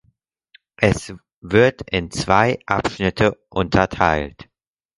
Es 0.77 1.13
wird 1.41 1.83
in 1.93 2.09
zwei 2.09 2.57
Abschnitte 2.65 3.37
unterteilt. 3.49 4.49